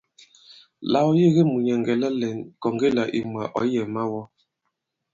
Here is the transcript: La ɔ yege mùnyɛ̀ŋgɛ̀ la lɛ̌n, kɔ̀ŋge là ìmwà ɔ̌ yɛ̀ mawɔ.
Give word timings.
La 0.91 0.99
ɔ 1.09 1.11
yege 1.19 1.41
mùnyɛ̀ŋgɛ̀ 1.51 1.99
la 2.01 2.09
lɛ̌n, 2.19 2.37
kɔ̀ŋge 2.61 2.87
là 2.97 3.03
ìmwà 3.19 3.43
ɔ̌ 3.57 3.63
yɛ̀ 3.73 3.85
mawɔ. 3.93 4.21